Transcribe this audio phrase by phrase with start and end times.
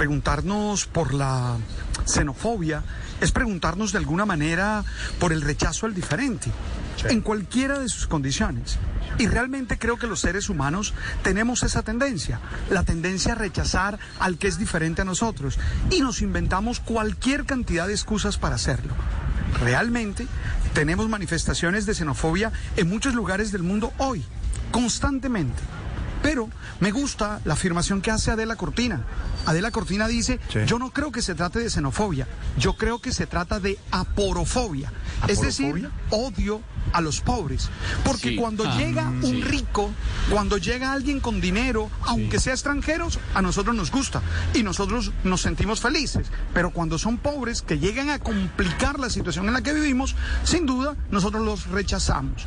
[0.00, 1.58] Preguntarnos por la
[2.06, 2.82] xenofobia
[3.20, 4.82] es preguntarnos de alguna manera
[5.18, 6.50] por el rechazo al diferente,
[7.10, 8.78] en cualquiera de sus condiciones.
[9.18, 14.38] Y realmente creo que los seres humanos tenemos esa tendencia, la tendencia a rechazar al
[14.38, 15.58] que es diferente a nosotros.
[15.90, 18.94] Y nos inventamos cualquier cantidad de excusas para hacerlo.
[19.60, 20.26] Realmente
[20.72, 24.24] tenemos manifestaciones de xenofobia en muchos lugares del mundo hoy,
[24.72, 25.60] constantemente.
[26.22, 26.48] Pero
[26.80, 29.04] me gusta la afirmación que hace Adela Cortina.
[29.46, 32.26] Adela Cortina dice, yo no creo que se trate de xenofobia,
[32.58, 34.92] yo creo que se trata de aporofobia.
[35.28, 36.60] Es decir, odio
[36.92, 37.70] a los pobres.
[38.04, 39.90] Porque cuando llega un rico,
[40.30, 44.22] cuando llega alguien con dinero, aunque sea extranjeros, a nosotros nos gusta
[44.54, 46.30] y nosotros nos sentimos felices.
[46.52, 50.66] Pero cuando son pobres, que llegan a complicar la situación en la que vivimos, sin
[50.66, 52.46] duda, nosotros los rechazamos.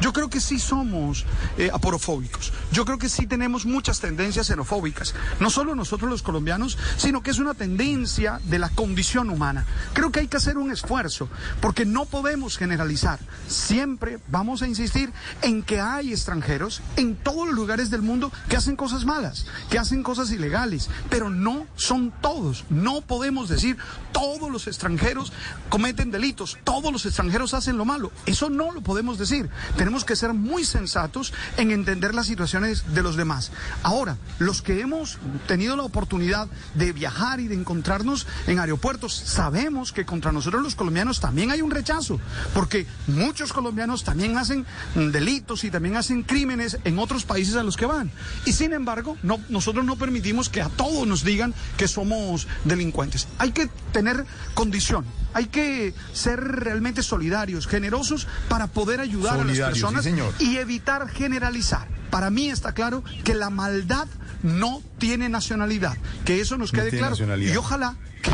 [0.00, 1.26] Yo creo que sí somos
[1.58, 2.52] eh, aporofóbicos.
[2.72, 5.14] Yo creo que sí tenemos muchas tendencias xenofóbicas.
[5.40, 9.66] No solo nosotros los colombianos, sino que es una tendencia de la condición humana.
[9.92, 11.28] Creo que hay que hacer un esfuerzo,
[11.60, 13.18] porque no podemos generalizar.
[13.46, 15.12] Siempre vamos a insistir
[15.42, 19.78] en que hay extranjeros en todos los lugares del mundo que hacen cosas malas, que
[19.78, 22.64] hacen cosas ilegales, pero no son todos.
[22.70, 23.76] No podemos decir
[24.12, 25.32] todos los extranjeros
[25.68, 28.12] cometen delitos, todos los extranjeros hacen lo malo.
[28.26, 29.50] Eso no lo podemos decir.
[29.76, 33.50] Tenemos que ser muy sensatos en entender las situaciones de los demás.
[33.82, 39.92] Ahora, los que hemos tenido la oportunidad de viajar y de encontrarnos en aeropuertos, sabemos
[39.92, 42.20] que contra nosotros los colombianos también hay un rechazo,
[42.54, 44.64] porque muchos colombianos también hacen
[44.94, 48.10] delitos y también hacen crímenes en otros países a los que van.
[48.44, 53.26] Y sin embargo, no, nosotros no permitimos que a todos nos digan que somos delincuentes.
[53.38, 54.24] Hay que tener
[54.54, 55.04] condición,
[55.34, 60.08] hay que ser realmente solidarios, generosos para poder ayudar a las personas
[60.38, 61.88] y evitar generalizar.
[62.10, 64.08] Para mí está claro que la maldad
[64.42, 67.16] no tiene nacionalidad, que eso nos quede claro.
[67.38, 68.30] Y ojalá que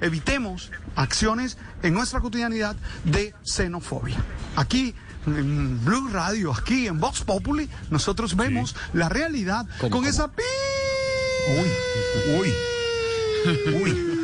[0.00, 4.16] evitemos acciones en nuestra cotidianidad de xenofobia.
[4.56, 4.94] Aquí
[5.26, 10.42] en Blue Radio, aquí en Vox Populi, nosotros vemos la realidad con esa pi.
[11.48, 11.70] Uy,
[12.38, 12.52] uy,
[13.82, 14.23] uy.